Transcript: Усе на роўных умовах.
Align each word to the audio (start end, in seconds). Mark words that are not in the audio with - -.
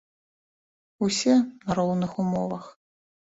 Усе 1.07 1.35
на 1.65 1.77
роўных 1.81 2.11
умовах. 2.23 2.65